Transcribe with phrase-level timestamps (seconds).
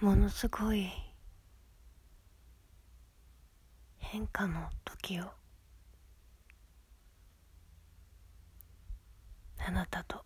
[0.00, 0.90] ものすごい
[3.98, 5.24] 変化の時を
[9.58, 10.19] あなたと